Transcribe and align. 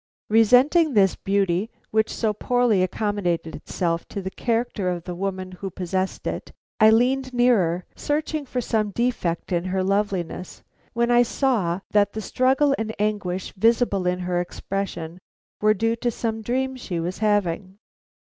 Resenting 0.31 0.95
this 0.95 1.15
beauty, 1.15 1.69
which 1.91 2.11
so 2.11 2.33
poorly 2.33 2.81
accommodated 2.81 3.55
itself 3.55 4.07
to 4.07 4.19
the 4.19 4.31
character 4.31 4.89
of 4.89 5.03
the 5.03 5.13
woman 5.13 5.51
who 5.51 5.69
possessed 5.69 6.25
it, 6.25 6.51
I 6.79 6.89
leaned 6.89 7.35
nearer, 7.35 7.85
searching 7.95 8.47
for 8.47 8.61
some 8.61 8.89
defect 8.89 9.51
in 9.51 9.65
her 9.65 9.83
loveliness, 9.83 10.63
when 10.93 11.11
I 11.11 11.21
saw 11.21 11.81
that 11.91 12.13
the 12.13 12.21
struggle 12.21 12.73
and 12.79 12.95
anguish 12.97 13.53
visible 13.53 14.07
in 14.07 14.17
her 14.21 14.41
expression 14.41 15.19
were 15.61 15.75
due 15.75 15.95
to 15.97 16.09
some 16.09 16.41
dream 16.41 16.75
she 16.75 16.99
was 16.99 17.19
having. 17.19 17.77